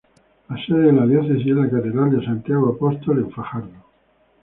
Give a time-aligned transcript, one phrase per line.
[0.49, 3.83] La sede de la Diócesis es la Catedral de Santiago Apóstol en Fajardo.